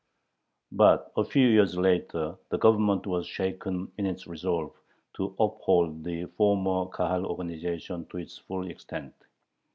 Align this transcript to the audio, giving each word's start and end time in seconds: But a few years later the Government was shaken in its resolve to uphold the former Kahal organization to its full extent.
But 0.71 1.11
a 1.15 1.23
few 1.23 1.47
years 1.47 1.77
later 1.77 2.35
the 2.49 2.57
Government 2.57 3.05
was 3.05 3.27
shaken 3.27 3.91
in 3.99 4.07
its 4.07 4.25
resolve 4.25 4.73
to 5.17 5.35
uphold 5.39 6.03
the 6.03 6.25
former 6.37 6.87
Kahal 6.89 7.23
organization 7.27 8.07
to 8.07 8.17
its 8.17 8.39
full 8.39 8.67
extent. 8.67 9.13